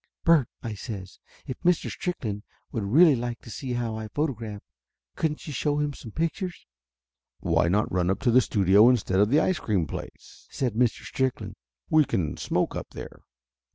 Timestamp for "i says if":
0.63-1.59